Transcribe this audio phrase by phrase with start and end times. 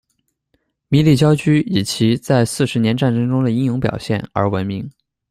[0.87, 4.89] 弥利憍苴以其在四十年战争中的英勇表现而闻名。